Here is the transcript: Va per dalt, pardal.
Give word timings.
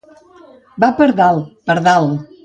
Va 0.83 0.87
per 1.01 1.07
dalt, 1.19 1.51
pardal. 1.69 2.09